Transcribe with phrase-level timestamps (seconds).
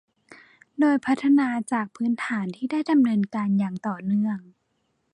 [0.79, 4.39] โดยพัฒนาจากพื้นฐานที่ได้ดำเนินการอย่างต่อเนื่อง